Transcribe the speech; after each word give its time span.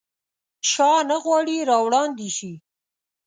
شاه 0.71 0.99
نه 1.09 1.17
غواړي 1.23 1.57
راوړاندي 1.69 2.29
شي. 2.37 2.53